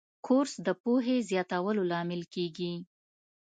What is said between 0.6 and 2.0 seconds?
د پوهې زیاتولو